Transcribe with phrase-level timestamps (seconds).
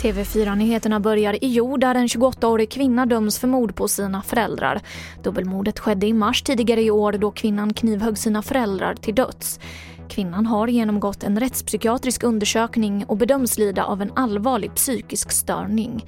[0.00, 4.80] TV4-nyheterna börjar i jord där en 28-årig kvinna döms för mord på sina föräldrar.
[5.22, 9.60] Dubbelmordet skedde i mars tidigare i år då kvinnan knivhögg sina föräldrar till döds.
[10.08, 16.04] Kvinnan har genomgått en rättspsykiatrisk undersökning och bedöms lida av en allvarlig psykisk störning.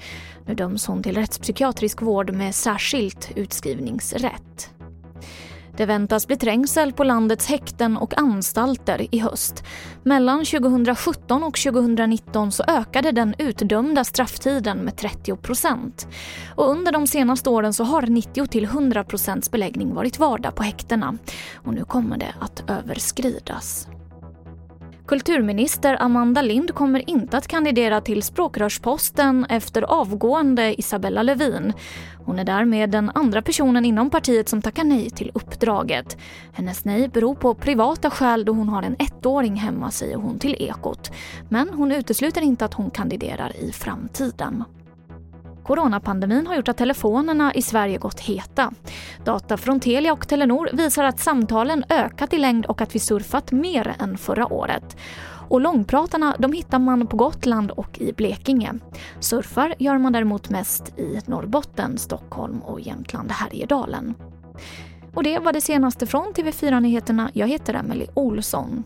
[0.46, 4.70] Nu döms hon till rättspsykiatrisk vård med särskilt utskrivningsrätt.
[5.76, 9.64] Det väntas bli trängsel på landets häkten och anstalter i höst.
[10.02, 16.08] Mellan 2017 och 2019 så ökade den utdömda strafftiden med 30 procent.
[16.54, 20.62] Och under de senaste åren så har 90 till 100 procents beläggning varit vardag på
[20.62, 21.18] häktena.
[21.54, 23.88] Och nu kommer det att överskridas.
[25.12, 31.72] Kulturminister Amanda Lind kommer inte att kandidera till språkrörsposten efter avgående Isabella Lövin.
[32.24, 36.16] Hon är därmed den andra personen inom partiet som tackar nej till uppdraget.
[36.52, 40.56] Hennes nej beror på privata skäl då hon har en ettåring hemma, säger hon till
[40.58, 41.12] Ekot.
[41.48, 44.64] Men hon utesluter inte att hon kandiderar i framtiden.
[45.64, 48.72] Coronapandemin har gjort att telefonerna i Sverige gått heta.
[49.24, 53.52] Data från Telia och Telenor visar att samtalen ökat i längd och att vi surfat
[53.52, 54.96] mer än förra året.
[55.48, 58.74] Och långpratarna de hittar man på Gotland och i Blekinge.
[59.20, 64.14] Surfar gör man däremot mest i Norrbotten, Stockholm och Jämtland Härjedalen.
[65.14, 67.30] Och det var det senaste från TV4 Nyheterna.
[67.32, 68.84] Jag heter Emily Olsson.